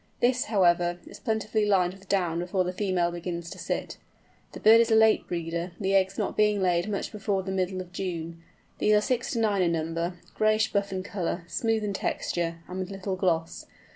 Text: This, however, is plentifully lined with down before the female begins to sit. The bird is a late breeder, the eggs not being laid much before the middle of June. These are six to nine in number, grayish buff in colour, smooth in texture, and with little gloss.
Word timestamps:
This, 0.19 0.45
however, 0.45 0.97
is 1.05 1.19
plentifully 1.19 1.63
lined 1.67 1.93
with 1.93 2.09
down 2.09 2.39
before 2.39 2.63
the 2.63 2.73
female 2.73 3.11
begins 3.11 3.51
to 3.51 3.59
sit. 3.59 3.97
The 4.53 4.59
bird 4.59 4.81
is 4.81 4.89
a 4.89 4.95
late 4.95 5.27
breeder, 5.27 5.73
the 5.79 5.93
eggs 5.93 6.17
not 6.17 6.35
being 6.35 6.59
laid 6.59 6.89
much 6.89 7.11
before 7.11 7.43
the 7.43 7.51
middle 7.51 7.79
of 7.81 7.93
June. 7.93 8.41
These 8.79 8.95
are 8.95 9.01
six 9.01 9.29
to 9.33 9.39
nine 9.39 9.61
in 9.61 9.73
number, 9.73 10.15
grayish 10.33 10.73
buff 10.73 10.91
in 10.91 11.03
colour, 11.03 11.43
smooth 11.45 11.83
in 11.83 11.93
texture, 11.93 12.63
and 12.67 12.79
with 12.79 12.89
little 12.89 13.15
gloss. 13.15 13.67